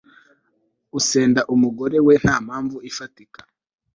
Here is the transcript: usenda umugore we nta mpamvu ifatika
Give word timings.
usenda 0.99 1.41
umugore 1.53 1.97
we 2.05 2.13
nta 2.23 2.35
mpamvu 2.45 2.77
ifatika 2.89 3.41